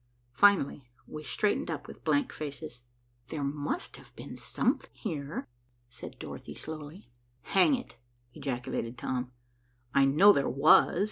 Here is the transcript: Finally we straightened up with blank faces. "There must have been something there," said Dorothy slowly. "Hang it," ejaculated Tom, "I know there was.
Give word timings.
Finally 0.31 0.89
we 1.05 1.21
straightened 1.23 1.69
up 1.69 1.85
with 1.87 2.03
blank 2.03 2.33
faces. 2.33 2.81
"There 3.27 3.43
must 3.43 3.97
have 3.97 4.15
been 4.15 4.35
something 4.35 4.89
there," 5.03 5.47
said 5.89 6.17
Dorothy 6.17 6.55
slowly. 6.55 7.05
"Hang 7.43 7.75
it," 7.75 7.97
ejaculated 8.33 8.97
Tom, 8.97 9.31
"I 9.93 10.05
know 10.05 10.33
there 10.33 10.49
was. 10.49 10.97